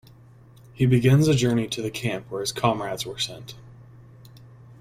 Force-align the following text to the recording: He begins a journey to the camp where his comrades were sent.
He 0.73 0.87
begins 0.87 1.27
a 1.27 1.35
journey 1.35 1.67
to 1.67 1.79
the 1.79 1.91
camp 1.91 2.31
where 2.31 2.41
his 2.41 2.51
comrades 2.51 3.05
were 3.05 3.19
sent. 3.19 3.53